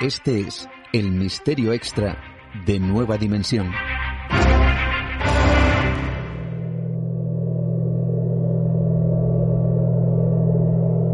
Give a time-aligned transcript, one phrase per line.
[0.00, 2.16] Este es el misterio extra
[2.64, 3.68] de Nueva Dimensión.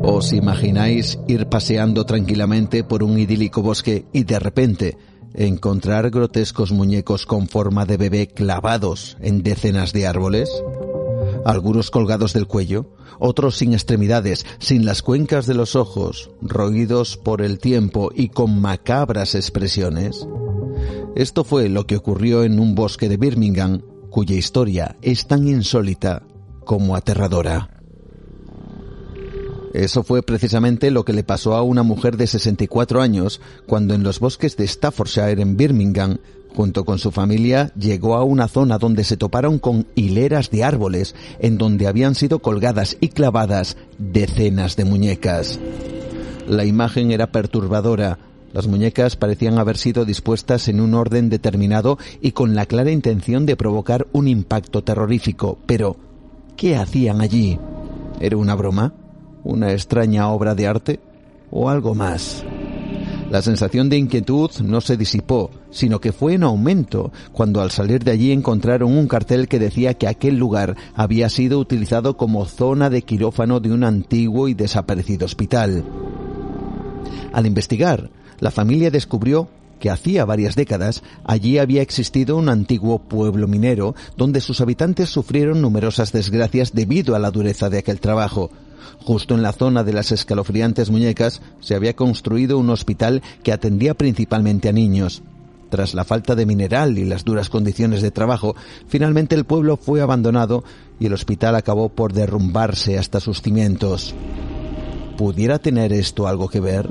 [0.02, 4.98] ¿Os imagináis ir paseando tranquilamente por un idílico bosque y de repente
[5.32, 10.50] encontrar grotescos muñecos con forma de bebé clavados en decenas de árboles?
[11.44, 17.42] Algunos colgados del cuello, otros sin extremidades, sin las cuencas de los ojos, roídos por
[17.42, 20.26] el tiempo y con macabras expresiones.
[21.14, 26.22] Esto fue lo que ocurrió en un bosque de Birmingham, cuya historia es tan insólita
[26.64, 27.73] como aterradora.
[29.74, 34.02] Eso fue precisamente lo que le pasó a una mujer de 64 años cuando en
[34.02, 36.16] los bosques de Staffordshire en Birmingham
[36.54, 41.16] Junto con su familia llegó a una zona donde se toparon con hileras de árboles
[41.40, 45.58] en donde habían sido colgadas y clavadas decenas de muñecas.
[46.46, 48.18] La imagen era perturbadora.
[48.52, 53.46] Las muñecas parecían haber sido dispuestas en un orden determinado y con la clara intención
[53.46, 55.58] de provocar un impacto terrorífico.
[55.66, 55.96] Pero,
[56.56, 57.58] ¿qué hacían allí?
[58.20, 58.94] ¿Era una broma?
[59.44, 61.00] ¿Una extraña obra de arte?
[61.50, 62.42] ¿O algo más?
[63.30, 68.02] La sensación de inquietud no se disipó, sino que fue en aumento cuando al salir
[68.04, 72.90] de allí encontraron un cartel que decía que aquel lugar había sido utilizado como zona
[72.90, 75.84] de quirófano de un antiguo y desaparecido hospital.
[77.32, 79.48] Al investigar, la familia descubrió
[79.84, 85.60] que hacía varias décadas allí había existido un antiguo pueblo minero donde sus habitantes sufrieron
[85.60, 88.50] numerosas desgracias debido a la dureza de aquel trabajo,
[89.00, 93.92] Justo en la zona de las escalofriantes muñecas se había construido un hospital que atendía
[93.92, 95.22] principalmente a niños.
[95.68, 98.56] Tras la falta de mineral y las duras condiciones de trabajo,
[98.88, 100.64] finalmente el pueblo fue abandonado
[100.98, 104.14] y el hospital acabó por derrumbarse hasta sus cimientos.
[105.18, 106.88] ¿Pudiera tener esto algo que ver?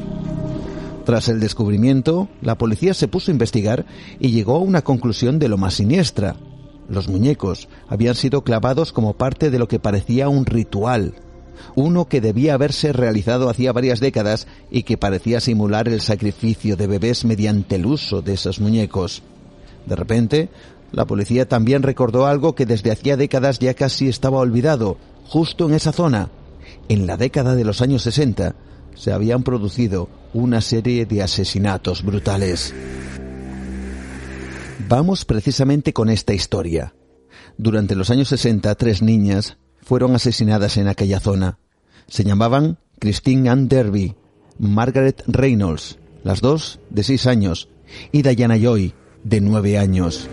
[1.06, 3.86] Tras el descubrimiento, la policía se puso a investigar
[4.20, 6.36] y llegó a una conclusión de lo más siniestra.
[6.90, 11.14] Los muñecos habían sido clavados como parte de lo que parecía un ritual,
[11.76, 16.88] uno que debía haberse realizado hacía varias décadas y que parecía simular el sacrificio de
[16.88, 19.24] bebés mediante el uso de esos muñecos.
[19.86, 20.50] De repente,
[20.92, 25.76] la policía también recordó algo que desde hacía décadas ya casi estaba olvidado, justo en
[25.76, 26.30] esa zona.
[26.90, 28.56] En la década de los años 60
[28.96, 32.74] se habían producido una serie de asesinatos brutales.
[34.88, 36.94] Vamos precisamente con esta historia.
[37.58, 41.60] Durante los años 60, tres niñas fueron asesinadas en aquella zona.
[42.08, 44.16] Se llamaban Christine Ann Derby,
[44.60, 47.70] Margaret Reynolds, las dos de seis años,
[48.12, 48.94] y Diana Joy,
[49.24, 50.28] de nueve años.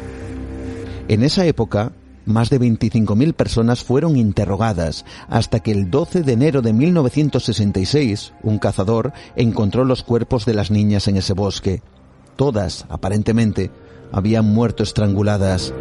[1.08, 1.92] En esa época,
[2.26, 8.58] más de 25.000 personas fueron interrogadas hasta que el 12 de enero de 1966 un
[8.58, 11.82] cazador encontró los cuerpos de las niñas en ese bosque.
[12.36, 13.70] Todas, aparentemente,
[14.12, 15.72] habían muerto estranguladas.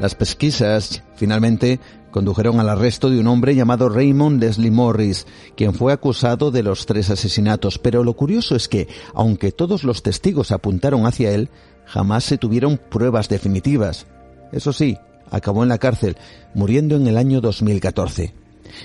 [0.00, 5.26] Las pesquisas finalmente condujeron al arresto de un hombre llamado Raymond Leslie Morris,
[5.56, 7.78] quien fue acusado de los tres asesinatos.
[7.78, 11.48] Pero lo curioso es que, aunque todos los testigos apuntaron hacia él,
[11.86, 14.06] jamás se tuvieron pruebas definitivas.
[14.54, 14.96] Eso sí,
[15.30, 16.16] acabó en la cárcel,
[16.54, 18.32] muriendo en el año 2014.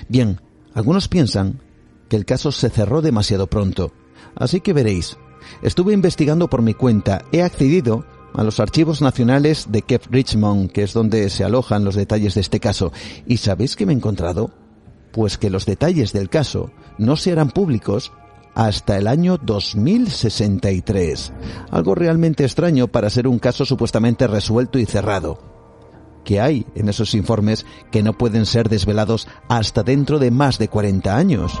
[0.08, 0.40] Bien,
[0.74, 1.60] algunos piensan
[2.08, 3.92] que el caso se cerró demasiado pronto.
[4.34, 5.16] Así que veréis,
[5.62, 8.04] estuve investigando por mi cuenta, he accedido
[8.34, 12.40] a los archivos nacionales de Kev Richmond, que es donde se alojan los detalles de
[12.40, 12.92] este caso.
[13.26, 14.50] ¿Y sabéis qué me he encontrado?
[15.12, 18.12] Pues que los detalles del caso no se harán públicos
[18.54, 21.32] hasta el año 2063.
[21.70, 25.49] Algo realmente extraño para ser un caso supuestamente resuelto y cerrado.
[26.24, 30.68] ¿Qué hay en esos informes que no pueden ser desvelados hasta dentro de más de
[30.68, 31.60] 40 años?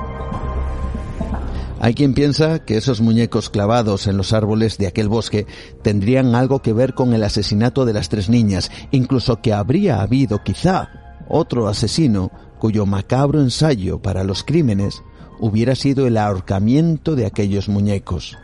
[1.82, 5.46] Hay quien piensa que esos muñecos clavados en los árboles de aquel bosque
[5.82, 10.42] tendrían algo que ver con el asesinato de las tres niñas, incluso que habría habido
[10.42, 15.02] quizá otro asesino cuyo macabro ensayo para los crímenes
[15.38, 18.36] hubiera sido el ahorcamiento de aquellos muñecos.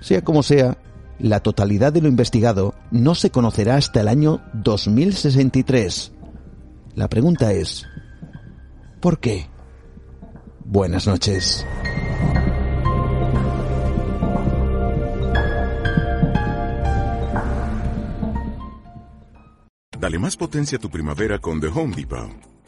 [0.00, 0.76] Sea como sea,
[1.22, 6.12] la totalidad de lo investigado no se conocerá hasta el año 2063.
[6.96, 7.86] La pregunta es,
[9.00, 9.46] ¿por qué?
[10.64, 11.64] Buenas noches.
[19.96, 22.51] Dale más potencia a tu primavera con The Home Depot.